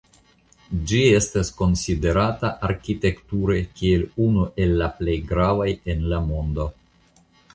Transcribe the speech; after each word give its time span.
Ĝi 0.91 1.01
estas 1.17 1.51
konsiderata 1.59 2.49
arkitekture 2.69 3.59
kiel 3.81 4.07
unu 4.29 4.47
el 4.65 4.73
la 4.81 4.89
plej 5.01 5.17
gravaj 5.33 5.69
en 5.95 6.03
la 6.15 6.23
mondo. 6.33 6.67